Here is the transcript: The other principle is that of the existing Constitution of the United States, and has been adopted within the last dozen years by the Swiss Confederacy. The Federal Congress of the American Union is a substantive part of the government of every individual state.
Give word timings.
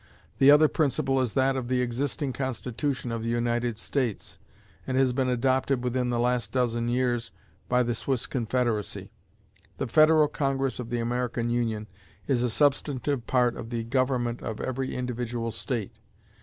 The 0.39 0.49
other 0.49 0.67
principle 0.67 1.21
is 1.21 1.33
that 1.33 1.55
of 1.55 1.67
the 1.67 1.79
existing 1.83 2.33
Constitution 2.33 3.11
of 3.11 3.21
the 3.21 3.29
United 3.29 3.77
States, 3.77 4.39
and 4.87 4.97
has 4.97 5.13
been 5.13 5.29
adopted 5.29 5.83
within 5.83 6.09
the 6.09 6.17
last 6.19 6.51
dozen 6.51 6.87
years 6.89 7.31
by 7.69 7.83
the 7.83 7.93
Swiss 7.93 8.25
Confederacy. 8.25 9.11
The 9.77 9.85
Federal 9.85 10.27
Congress 10.27 10.79
of 10.79 10.89
the 10.89 10.97
American 10.99 11.51
Union 11.51 11.85
is 12.25 12.41
a 12.41 12.49
substantive 12.49 13.27
part 13.27 13.55
of 13.55 13.69
the 13.69 13.83
government 13.83 14.41
of 14.41 14.59
every 14.59 14.95
individual 14.95 15.51
state. 15.51 15.91